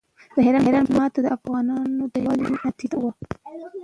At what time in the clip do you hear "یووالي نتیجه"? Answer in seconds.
2.23-2.97